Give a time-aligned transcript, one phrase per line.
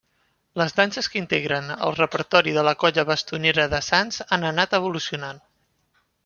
[0.59, 5.45] Les danses que integren el repertori de la Colla Bastonera de Sants han anat evolucionant.